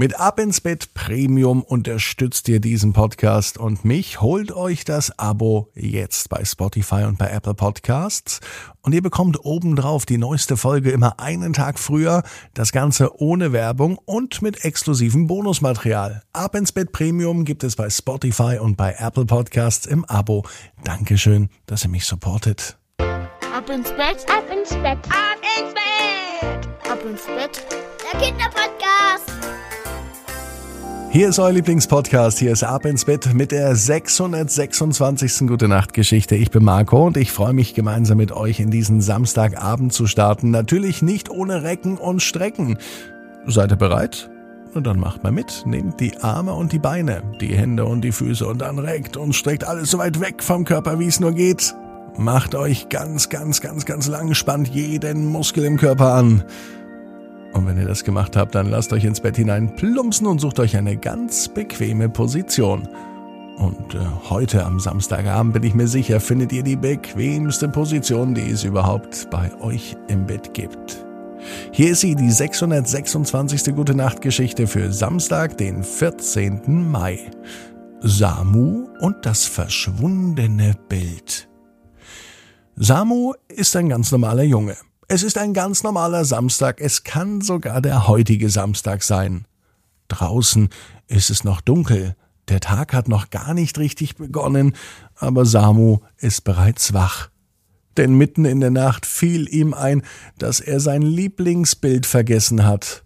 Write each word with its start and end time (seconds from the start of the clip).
Mit 0.00 0.18
Ab 0.18 0.40
ins 0.40 0.62
Bett 0.62 0.94
Premium 0.94 1.62
unterstützt 1.62 2.48
ihr 2.48 2.58
diesen 2.58 2.94
Podcast 2.94 3.58
und 3.58 3.84
mich. 3.84 4.22
Holt 4.22 4.50
euch 4.50 4.86
das 4.86 5.18
Abo 5.18 5.68
jetzt 5.74 6.30
bei 6.30 6.42
Spotify 6.42 7.04
und 7.04 7.18
bei 7.18 7.28
Apple 7.28 7.52
Podcasts 7.52 8.40
und 8.80 8.94
ihr 8.94 9.02
bekommt 9.02 9.44
obendrauf 9.44 10.06
die 10.06 10.16
neueste 10.16 10.56
Folge 10.56 10.90
immer 10.90 11.20
einen 11.20 11.52
Tag 11.52 11.78
früher, 11.78 12.22
das 12.54 12.72
Ganze 12.72 13.20
ohne 13.20 13.52
Werbung 13.52 13.98
und 14.06 14.40
mit 14.40 14.64
exklusivem 14.64 15.26
Bonusmaterial. 15.26 16.22
Ab 16.32 16.54
ins 16.54 16.72
Bett 16.72 16.92
Premium 16.92 17.44
gibt 17.44 17.62
es 17.62 17.76
bei 17.76 17.90
Spotify 17.90 18.56
und 18.58 18.78
bei 18.78 18.94
Apple 18.96 19.26
Podcasts 19.26 19.84
im 19.84 20.06
Abo. 20.06 20.46
Dankeschön, 20.82 21.50
dass 21.66 21.84
ihr 21.84 21.90
mich 21.90 22.06
supportet. 22.06 22.78
Ab 23.54 23.68
ins 23.68 23.90
Bett, 23.90 24.24
ab 24.34 24.44
ins 24.50 24.70
Bett, 24.70 24.98
ab 25.10 25.42
ins 25.58 25.74
Bett, 25.74 26.90
ab 26.90 27.04
ins 27.04 27.26
Bett, 27.26 27.66
der 28.10 28.18
Kinderpodcast. 28.18 29.29
Hier 31.12 31.28
ist 31.28 31.40
euer 31.40 31.50
Lieblingspodcast. 31.50 32.38
Hier 32.38 32.52
ist 32.52 32.62
Ab 32.62 32.84
ins 32.84 33.04
Bett 33.04 33.34
mit 33.34 33.50
der 33.50 33.74
626. 33.74 35.48
Gute 35.48 35.66
Nacht 35.66 35.92
Geschichte. 35.92 36.36
Ich 36.36 36.52
bin 36.52 36.62
Marco 36.62 37.04
und 37.04 37.16
ich 37.16 37.32
freue 37.32 37.52
mich 37.52 37.74
gemeinsam 37.74 38.18
mit 38.18 38.30
euch 38.30 38.60
in 38.60 38.70
diesen 38.70 39.00
Samstagabend 39.00 39.92
zu 39.92 40.06
starten. 40.06 40.52
Natürlich 40.52 41.02
nicht 41.02 41.28
ohne 41.28 41.64
Recken 41.64 41.98
und 41.98 42.22
Strecken. 42.22 42.78
Seid 43.44 43.72
ihr 43.72 43.76
bereit? 43.76 44.30
Und 44.72 44.86
dann 44.86 45.00
macht 45.00 45.24
mal 45.24 45.32
mit. 45.32 45.64
Nehmt 45.66 45.98
die 45.98 46.16
Arme 46.18 46.54
und 46.54 46.70
die 46.70 46.78
Beine, 46.78 47.24
die 47.40 47.56
Hände 47.56 47.86
und 47.86 48.02
die 48.02 48.12
Füße 48.12 48.46
und 48.46 48.60
dann 48.60 48.78
reckt 48.78 49.16
und 49.16 49.34
streckt 49.34 49.64
alles 49.64 49.90
so 49.90 49.98
weit 49.98 50.20
weg 50.20 50.44
vom 50.44 50.64
Körper, 50.64 51.00
wie 51.00 51.08
es 51.08 51.18
nur 51.18 51.32
geht. 51.32 51.74
Macht 52.18 52.54
euch 52.54 52.88
ganz, 52.88 53.28
ganz, 53.28 53.60
ganz, 53.60 53.84
ganz 53.84 54.06
lang, 54.06 54.34
spannt 54.34 54.68
jeden 54.68 55.26
Muskel 55.26 55.64
im 55.64 55.76
Körper 55.76 56.14
an. 56.14 56.44
Und 57.60 57.66
wenn 57.66 57.76
ihr 57.76 57.86
das 57.86 58.04
gemacht 58.04 58.38
habt, 58.38 58.54
dann 58.54 58.70
lasst 58.70 58.90
euch 58.94 59.04
ins 59.04 59.20
Bett 59.20 59.36
hinein 59.36 59.76
plumpsen 59.76 60.26
und 60.26 60.40
sucht 60.40 60.58
euch 60.60 60.78
eine 60.78 60.96
ganz 60.96 61.46
bequeme 61.46 62.08
Position. 62.08 62.88
Und 63.58 63.94
äh, 63.94 63.98
heute 64.30 64.64
am 64.64 64.80
Samstagabend 64.80 65.52
bin 65.52 65.64
ich 65.64 65.74
mir 65.74 65.86
sicher, 65.86 66.20
findet 66.20 66.52
ihr 66.52 66.62
die 66.62 66.76
bequemste 66.76 67.68
Position, 67.68 68.34
die 68.34 68.48
es 68.48 68.64
überhaupt 68.64 69.28
bei 69.30 69.52
euch 69.60 69.94
im 70.08 70.24
Bett 70.24 70.54
gibt. 70.54 71.04
Hier 71.70 71.90
ist 71.90 72.00
sie, 72.00 72.14
die 72.14 72.30
626. 72.30 73.74
Gute 73.74 73.94
Nacht 73.94 74.22
Geschichte 74.22 74.66
für 74.66 74.90
Samstag, 74.90 75.58
den 75.58 75.82
14. 75.82 76.90
Mai. 76.90 77.30
Samu 78.00 78.88
und 79.00 79.26
das 79.26 79.44
verschwundene 79.44 80.72
Bild. 80.88 81.46
Samu 82.76 83.34
ist 83.48 83.76
ein 83.76 83.90
ganz 83.90 84.10
normaler 84.12 84.44
Junge. 84.44 84.76
Es 85.12 85.24
ist 85.24 85.38
ein 85.38 85.54
ganz 85.54 85.82
normaler 85.82 86.24
Samstag, 86.24 86.80
es 86.80 87.02
kann 87.02 87.40
sogar 87.40 87.80
der 87.80 88.06
heutige 88.06 88.48
Samstag 88.48 89.02
sein. 89.02 89.44
Draußen 90.06 90.68
ist 91.08 91.30
es 91.30 91.42
noch 91.42 91.60
dunkel, 91.60 92.14
der 92.46 92.60
Tag 92.60 92.92
hat 92.92 93.08
noch 93.08 93.28
gar 93.30 93.52
nicht 93.52 93.76
richtig 93.78 94.14
begonnen, 94.14 94.76
aber 95.16 95.46
Samu 95.46 95.98
ist 96.18 96.44
bereits 96.44 96.92
wach. 96.92 97.28
Denn 97.96 98.14
mitten 98.14 98.44
in 98.44 98.60
der 98.60 98.70
Nacht 98.70 99.04
fiel 99.04 99.52
ihm 99.52 99.74
ein, 99.74 100.02
dass 100.38 100.60
er 100.60 100.78
sein 100.78 101.02
Lieblingsbild 101.02 102.06
vergessen 102.06 102.64
hat. 102.64 103.02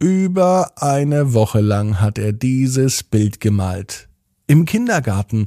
Über 0.00 0.72
eine 0.82 1.32
Woche 1.32 1.60
lang 1.60 2.00
hat 2.00 2.18
er 2.18 2.32
dieses 2.32 3.04
Bild 3.04 3.38
gemalt. 3.38 4.08
Im 4.48 4.64
Kindergarten, 4.64 5.46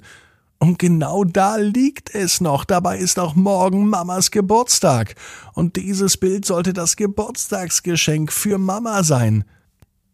und 0.59 0.79
genau 0.79 1.23
da 1.23 1.57
liegt 1.57 2.13
es 2.15 2.41
noch. 2.41 2.65
Dabei 2.65 2.97
ist 2.97 3.19
auch 3.19 3.35
morgen 3.35 3.87
Mamas 3.87 4.31
Geburtstag. 4.31 5.15
Und 5.53 5.75
dieses 5.75 6.17
Bild 6.17 6.45
sollte 6.45 6.73
das 6.73 6.95
Geburtstagsgeschenk 6.95 8.31
für 8.31 8.57
Mama 8.57 9.03
sein. 9.03 9.43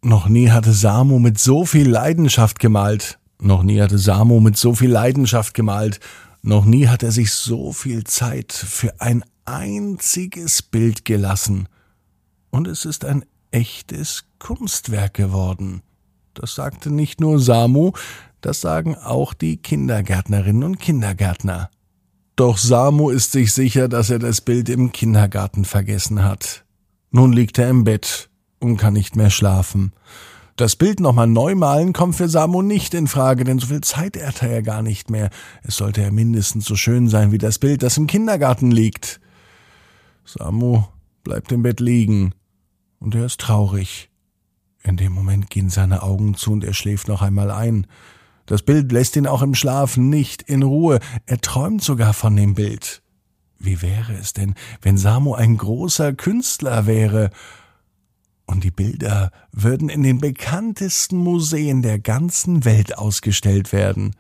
Noch 0.02 0.28
nie 0.28 0.50
hatte 0.50 0.74
Samu 0.74 1.20
mit 1.20 1.40
so 1.40 1.66
viel 1.66 1.90
Leidenschaft 1.90 2.60
gemalt. 2.60 3.20
Noch 3.40 3.64
nie 3.64 3.82
hatte 3.82 3.98
Samu 3.98 4.42
mit 4.42 4.58
so 4.58 4.76
viel 4.76 4.92
Leidenschaft 4.92 5.54
gemalt. 5.54 6.02
Noch 6.42 6.66
nie 6.66 6.90
hat 6.90 7.04
er 7.04 7.14
sich 7.14 7.32
so 7.32 7.72
viel 7.72 8.04
Zeit 8.04 8.52
für 8.52 9.00
ein 9.00 9.24
einziges 9.46 10.62
Bild 10.62 11.06
gelassen. 11.06 11.70
Und 12.52 12.68
es 12.68 12.84
ist 12.84 13.06
ein 13.06 13.24
echtes 13.52 14.26
Kunstwerk 14.40 15.14
geworden. 15.14 15.84
Das 16.34 16.56
sagte 16.56 16.92
nicht 16.92 17.22
nur 17.22 17.40
Samu, 17.40 17.94
das 18.44 18.62
sagen 18.62 18.96
auch 18.96 19.34
die 19.34 19.58
Kindergärtnerinnen 19.58 20.64
und 20.64 20.80
Kindergärtner. 20.80 21.70
Doch 22.36 22.58
Samu 22.58 23.10
ist 23.10 23.32
sich 23.32 23.54
sicher, 23.54 23.88
dass 23.88 24.10
er 24.10 24.20
das 24.20 24.42
Bild 24.42 24.68
im 24.70 24.92
Kindergarten 24.92 25.66
vergessen 25.66 26.24
hat. 26.24 26.66
Nun 27.10 27.32
liegt 27.32 27.58
er 27.58 27.70
im 27.70 27.84
Bett 27.84 28.30
und 28.60 28.78
kann 28.78 28.94
nicht 28.94 29.16
mehr 29.16 29.30
schlafen. 29.30 29.94
Das 30.56 30.76
Bild 30.76 31.00
nochmal 31.00 31.28
neu 31.28 31.56
malen 31.56 31.94
kommt 31.94 32.16
für 32.16 32.28
Samu 32.28 32.62
nicht 32.62 32.94
in 32.94 33.08
Frage, 33.08 33.44
denn 33.44 33.60
so 33.60 33.68
viel 33.68 33.82
Zeit 33.82 34.22
hat 34.22 34.44
er 34.44 34.52
ja 34.52 34.62
gar 34.62 34.82
nicht 34.82 35.10
mehr. 35.10 35.30
Es 35.64 35.78
sollte 35.78 36.02
ja 36.02 36.12
mindestens 36.12 36.66
so 36.66 36.76
schön 36.76 37.08
sein 37.08 37.32
wie 37.32 37.38
das 37.38 37.60
Bild, 37.60 37.82
das 37.82 37.98
im 37.98 38.08
Kindergarten 38.08 38.72
liegt. 38.72 39.22
Samu 40.26 40.84
bleibt 41.24 41.52
im 41.52 41.64
Bett 41.64 41.80
liegen 41.80 42.34
und 43.00 43.16
er 43.16 43.26
ist 43.26 43.40
traurig. 43.40 44.10
In 44.84 44.98
dem 44.98 45.14
Moment 45.14 45.50
gehen 45.50 45.70
seine 45.70 46.04
Augen 46.04 46.36
zu 46.36 46.52
und 46.52 46.64
er 46.64 46.74
schläft 46.74 47.08
noch 47.08 47.22
einmal 47.22 47.50
ein. 47.52 47.88
Das 48.46 48.62
Bild 48.62 48.92
lässt 48.92 49.16
ihn 49.16 49.28
auch 49.28 49.42
im 49.42 49.56
Schlaf 49.56 49.98
nicht 49.98 50.42
in 50.42 50.64
Ruhe. 50.64 51.00
Er 51.26 51.40
träumt 51.40 51.82
sogar 51.82 52.14
von 52.14 52.36
dem 52.36 52.56
Bild. 52.56 53.02
Wie 53.58 53.82
wäre 53.82 54.14
es 54.14 54.34
denn, 54.34 54.56
wenn 54.82 54.98
Samu 54.98 55.34
ein 55.34 55.58
großer 55.58 56.14
Künstler 56.14 56.86
wäre? 56.86 57.30
Und 58.46 58.66
die 58.66 58.72
Bilder 58.72 59.32
würden 59.54 59.88
in 59.88 60.04
den 60.04 60.20
bekanntesten 60.20 61.18
Museen 61.18 61.82
der 61.82 62.00
ganzen 62.00 62.66
Welt 62.66 62.98
ausgestellt 62.98 63.72
werden. 63.72 64.16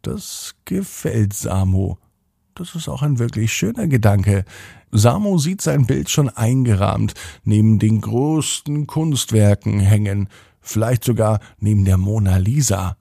Das 0.00 0.54
gefällt 0.64 1.34
Samu. 1.34 1.96
Das 2.54 2.74
ist 2.74 2.88
auch 2.88 3.02
ein 3.02 3.18
wirklich 3.18 3.52
schöner 3.52 3.86
Gedanke. 3.86 4.44
Samu 4.90 5.38
sieht 5.38 5.60
sein 5.60 5.86
Bild 5.86 6.08
schon 6.08 6.30
eingerahmt, 6.30 7.14
neben 7.44 7.78
den 7.78 8.00
größten 8.00 8.86
Kunstwerken 8.86 9.78
hängen, 9.78 10.28
vielleicht 10.60 11.04
sogar 11.04 11.40
neben 11.58 11.84
der 11.84 11.98
Mona 11.98 12.38
Lisa. 12.38 12.96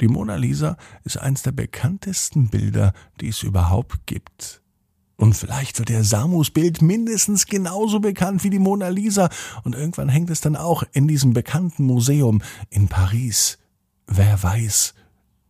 Die 0.00 0.08
Mona 0.08 0.36
Lisa 0.36 0.76
ist 1.04 1.18
eins 1.18 1.42
der 1.42 1.52
bekanntesten 1.52 2.48
Bilder, 2.48 2.92
die 3.20 3.28
es 3.28 3.42
überhaupt 3.42 4.06
gibt. 4.06 4.62
Und 5.16 5.34
vielleicht 5.34 5.78
wird 5.78 5.90
der 5.90 6.02
Samus 6.02 6.50
Bild 6.50 6.82
mindestens 6.82 7.46
genauso 7.46 8.00
bekannt 8.00 8.42
wie 8.42 8.50
die 8.50 8.58
Mona 8.58 8.88
Lisa 8.88 9.28
und 9.62 9.74
irgendwann 9.74 10.08
hängt 10.08 10.30
es 10.30 10.40
dann 10.40 10.56
auch 10.56 10.82
in 10.92 11.06
diesem 11.06 11.32
bekannten 11.32 11.84
Museum 11.84 12.42
in 12.68 12.88
Paris. 12.88 13.58
Wer 14.06 14.42
weiß. 14.42 14.94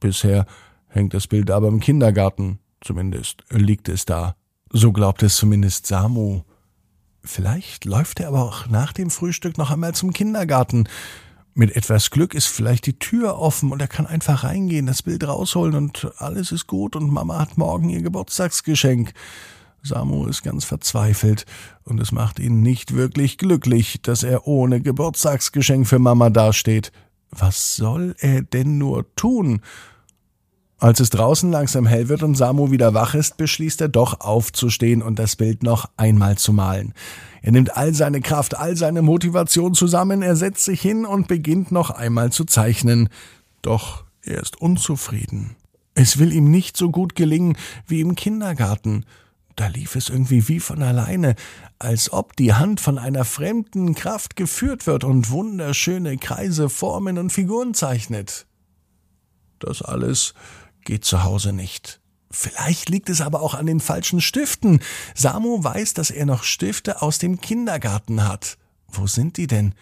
Bisher 0.00 0.46
hängt 0.88 1.14
das 1.14 1.26
Bild 1.26 1.50
aber 1.50 1.68
im 1.68 1.80
Kindergarten, 1.80 2.58
zumindest 2.82 3.42
liegt 3.50 3.88
es 3.88 4.04
da. 4.04 4.36
So 4.70 4.92
glaubt 4.92 5.22
es 5.22 5.36
zumindest 5.36 5.86
Samu. 5.86 6.42
Vielleicht 7.22 7.86
läuft 7.86 8.20
er 8.20 8.28
aber 8.28 8.42
auch 8.42 8.68
nach 8.68 8.92
dem 8.92 9.08
Frühstück 9.08 9.56
noch 9.56 9.70
einmal 9.70 9.94
zum 9.94 10.12
Kindergarten. 10.12 10.88
Mit 11.56 11.76
etwas 11.76 12.10
Glück 12.10 12.34
ist 12.34 12.48
vielleicht 12.48 12.84
die 12.86 12.98
Tür 12.98 13.38
offen 13.38 13.70
und 13.70 13.80
er 13.80 13.86
kann 13.86 14.08
einfach 14.08 14.42
reingehen, 14.42 14.86
das 14.86 15.04
Bild 15.04 15.22
rausholen 15.22 15.76
und 15.76 16.10
alles 16.16 16.50
ist 16.50 16.66
gut 16.66 16.96
und 16.96 17.12
Mama 17.12 17.38
hat 17.38 17.56
morgen 17.56 17.90
ihr 17.90 18.02
Geburtstagsgeschenk. 18.02 19.12
Samu 19.80 20.26
ist 20.26 20.42
ganz 20.42 20.64
verzweifelt 20.64 21.46
und 21.84 22.00
es 22.00 22.10
macht 22.10 22.40
ihn 22.40 22.60
nicht 22.60 22.94
wirklich 22.94 23.38
glücklich, 23.38 24.02
dass 24.02 24.24
er 24.24 24.48
ohne 24.48 24.80
Geburtstagsgeschenk 24.80 25.86
für 25.86 26.00
Mama 26.00 26.28
dasteht. 26.28 26.90
Was 27.30 27.76
soll 27.76 28.16
er 28.18 28.42
denn 28.42 28.78
nur 28.78 29.14
tun? 29.14 29.60
Als 30.78 31.00
es 31.00 31.10
draußen 31.10 31.50
langsam 31.50 31.86
hell 31.86 32.08
wird 32.08 32.22
und 32.22 32.34
Samu 32.34 32.70
wieder 32.70 32.94
wach 32.94 33.14
ist, 33.14 33.36
beschließt 33.36 33.80
er 33.80 33.88
doch 33.88 34.20
aufzustehen 34.20 35.02
und 35.02 35.18
das 35.18 35.36
Bild 35.36 35.62
noch 35.62 35.88
einmal 35.96 36.36
zu 36.36 36.52
malen. 36.52 36.94
Er 37.42 37.52
nimmt 37.52 37.76
all 37.76 37.94
seine 37.94 38.20
Kraft, 38.20 38.56
all 38.56 38.76
seine 38.76 39.02
Motivation 39.02 39.74
zusammen, 39.74 40.22
er 40.22 40.36
setzt 40.36 40.64
sich 40.64 40.80
hin 40.80 41.06
und 41.06 41.28
beginnt 41.28 41.70
noch 41.72 41.90
einmal 41.90 42.32
zu 42.32 42.44
zeichnen. 42.44 43.08
Doch 43.62 44.04
er 44.22 44.40
ist 44.40 44.60
unzufrieden. 44.60 45.56
Es 45.94 46.18
will 46.18 46.32
ihm 46.32 46.50
nicht 46.50 46.76
so 46.76 46.90
gut 46.90 47.14
gelingen 47.14 47.56
wie 47.86 48.00
im 48.00 48.14
Kindergarten. 48.16 49.04
Da 49.56 49.68
lief 49.68 49.94
es 49.94 50.08
irgendwie 50.08 50.48
wie 50.48 50.58
von 50.58 50.82
alleine, 50.82 51.36
als 51.78 52.12
ob 52.12 52.34
die 52.34 52.54
Hand 52.54 52.80
von 52.80 52.98
einer 52.98 53.24
fremden 53.24 53.94
Kraft 53.94 54.34
geführt 54.34 54.86
wird 54.88 55.04
und 55.04 55.30
wunderschöne 55.30 56.16
Kreise, 56.16 56.68
Formen 56.68 57.18
und 57.18 57.30
Figuren 57.30 57.74
zeichnet. 57.74 58.46
Das 59.60 59.80
alles 59.80 60.34
geht 60.84 61.04
zu 61.04 61.24
Hause 61.24 61.52
nicht. 61.52 62.00
Vielleicht 62.30 62.88
liegt 62.88 63.08
es 63.10 63.20
aber 63.20 63.42
auch 63.42 63.54
an 63.54 63.66
den 63.66 63.80
falschen 63.80 64.20
Stiften. 64.20 64.80
Samu 65.14 65.62
weiß, 65.62 65.94
dass 65.94 66.10
er 66.10 66.26
noch 66.26 66.42
Stifte 66.42 67.00
aus 67.00 67.18
dem 67.18 67.40
Kindergarten 67.40 68.26
hat. 68.26 68.58
Wo 68.88 69.06
sind 69.06 69.36
die 69.36 69.46
denn? 69.46 69.74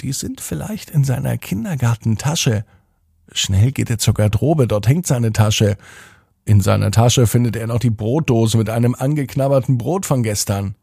Die 0.00 0.12
sind 0.12 0.40
vielleicht 0.40 0.90
in 0.90 1.04
seiner 1.04 1.36
Kindergartentasche. 1.36 2.64
Schnell 3.32 3.72
geht 3.72 3.90
er 3.90 3.98
zur 3.98 4.14
Garderobe, 4.14 4.68
dort 4.68 4.86
hängt 4.86 5.06
seine 5.06 5.32
Tasche. 5.32 5.76
In 6.44 6.60
seiner 6.60 6.90
Tasche 6.90 7.26
findet 7.26 7.56
er 7.56 7.66
noch 7.66 7.78
die 7.78 7.90
Brotdose 7.90 8.58
mit 8.58 8.68
einem 8.68 8.94
angeknabberten 8.94 9.78
Brot 9.78 10.06
von 10.06 10.22
gestern. 10.22 10.74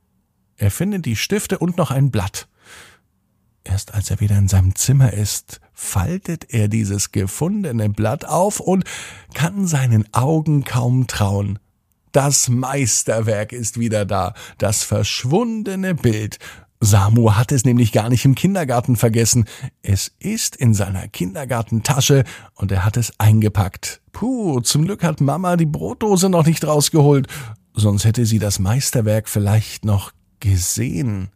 Er 0.57 0.71
findet 0.71 1.05
die 1.05 1.15
Stifte 1.15 1.59
und 1.59 1.77
noch 1.77 1.91
ein 1.91 2.11
Blatt. 2.11 2.47
Erst 3.63 3.93
als 3.93 4.09
er 4.09 4.19
wieder 4.19 4.38
in 4.38 4.47
seinem 4.47 4.75
Zimmer 4.75 5.13
ist, 5.13 5.61
faltet 5.81 6.54
er 6.54 6.68
dieses 6.68 7.12
gefundene 7.12 7.89
Blatt 7.89 8.24
auf 8.24 8.60
und 8.60 8.86
kann 9.33 9.68
seinen 9.68 10.06
Augen 10.13 10.63
kaum 10.63 11.07
trauen. 11.07 11.60
Das 12.12 12.50
Meisterwerk 12.50 13.51
ist 13.51 13.80
wieder 13.80 14.06
da, 14.06 14.33
das 14.57 14.83
verschwundene 14.83 15.95
Bild. 15.95 16.38
Samu 16.80 17.33
hat 17.33 17.51
es 17.51 17.66
nämlich 17.66 17.92
gar 17.92 18.10
nicht 18.10 18.25
im 18.25 18.36
Kindergarten 18.36 18.95
vergessen. 18.95 19.45
Es 19.81 20.12
ist 20.19 20.56
in 20.56 20.74
seiner 20.74 21.07
Kindergartentasche 21.07 22.25
und 22.56 22.72
er 22.72 22.86
hat 22.86 22.95
es 22.95 23.19
eingepackt. 23.19 24.01
Puh, 24.12 24.62
zum 24.62 24.86
Glück 24.86 25.04
hat 25.04 25.19
Mama 25.19 25.57
die 25.57 25.66
Brotdose 25.66 26.30
noch 26.30 26.45
nicht 26.45 26.66
rausgeholt, 26.66 27.27
sonst 27.74 28.06
hätte 28.06 28.25
sie 28.25 28.39
das 28.39 28.60
Meisterwerk 28.60 29.27
vielleicht 29.27 29.84
noch 29.84 30.12
gesehen. 30.39 31.30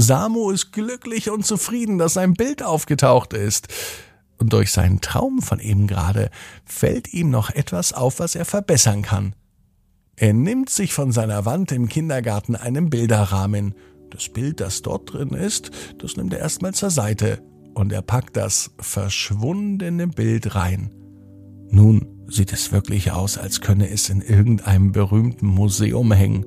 Samu 0.00 0.50
ist 0.50 0.72
glücklich 0.72 1.30
und 1.30 1.44
zufrieden, 1.44 1.98
dass 1.98 2.14
sein 2.14 2.34
Bild 2.34 2.62
aufgetaucht 2.62 3.34
ist. 3.34 3.68
Und 4.38 4.54
durch 4.54 4.72
seinen 4.72 5.02
Traum 5.02 5.42
von 5.42 5.60
eben 5.60 5.86
gerade 5.86 6.30
fällt 6.64 7.12
ihm 7.12 7.30
noch 7.30 7.50
etwas 7.50 7.92
auf, 7.92 8.18
was 8.18 8.34
er 8.34 8.46
verbessern 8.46 9.02
kann. 9.02 9.34
Er 10.16 10.32
nimmt 10.32 10.70
sich 10.70 10.94
von 10.94 11.12
seiner 11.12 11.44
Wand 11.44 11.72
im 11.72 11.88
Kindergarten 11.88 12.56
einen 12.56 12.88
Bilderrahmen. 12.88 13.74
Das 14.10 14.30
Bild, 14.30 14.60
das 14.60 14.80
dort 14.80 15.12
drin 15.12 15.30
ist, 15.30 15.70
das 15.98 16.16
nimmt 16.16 16.32
er 16.32 16.40
erstmal 16.40 16.72
zur 16.72 16.90
Seite 16.90 17.42
und 17.74 17.92
er 17.92 18.02
packt 18.02 18.36
das 18.36 18.70
verschwundene 18.80 20.08
Bild 20.08 20.54
rein. 20.54 20.90
Nun 21.70 22.24
sieht 22.26 22.52
es 22.52 22.72
wirklich 22.72 23.12
aus, 23.12 23.36
als 23.36 23.60
könne 23.60 23.90
es 23.90 24.08
in 24.08 24.22
irgendeinem 24.22 24.92
berühmten 24.92 25.46
Museum 25.46 26.10
hängen. 26.10 26.44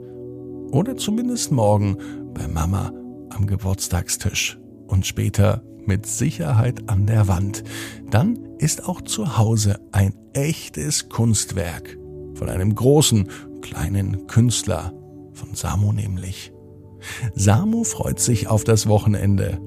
Oder 0.71 0.97
zumindest 0.97 1.51
morgen 1.51 1.97
bei 2.33 2.47
Mama 2.47 2.91
am 3.35 3.47
Geburtstagstisch 3.47 4.59
und 4.88 5.06
später 5.06 5.63
mit 5.85 6.06
Sicherheit 6.06 6.89
an 6.89 7.06
der 7.06 7.27
Wand. 7.27 7.63
Dann 8.09 8.39
ist 8.57 8.88
auch 8.88 9.01
zu 9.01 9.38
Hause 9.38 9.80
ein 9.91 10.13
echtes 10.33 11.09
Kunstwerk 11.09 11.97
von 12.35 12.50
einem 12.50 12.74
großen, 12.74 13.27
kleinen 13.62 14.27
Künstler, 14.27 14.94
von 15.33 15.53
Samu 15.53 15.94
nämlich. 15.94 16.53
Samu 17.35 17.83
freut 17.83 18.19
sich 18.19 18.47
auf 18.47 18.63
das 18.63 18.88
Wochenende 18.88 19.59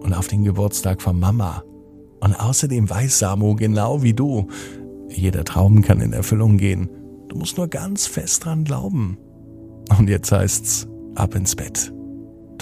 und 0.00 0.14
auf 0.14 0.28
den 0.28 0.44
Geburtstag 0.44 1.02
von 1.02 1.18
Mama. 1.18 1.62
Und 2.20 2.34
außerdem 2.34 2.88
weiß 2.88 3.18
Samu 3.18 3.56
genau 3.56 4.02
wie 4.02 4.14
du, 4.14 4.48
jeder 5.08 5.44
Traum 5.44 5.82
kann 5.82 6.00
in 6.00 6.12
Erfüllung 6.12 6.56
gehen. 6.56 6.88
Du 7.28 7.36
musst 7.36 7.56
nur 7.56 7.68
ganz 7.68 8.06
fest 8.06 8.44
dran 8.44 8.64
glauben. 8.64 9.18
Und 9.98 10.08
jetzt 10.08 10.32
heißt's 10.32 10.88
ab 11.14 11.34
ins 11.34 11.54
Bett. 11.54 11.92